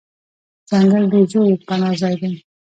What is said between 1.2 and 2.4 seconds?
ژوو پناه ځای دی.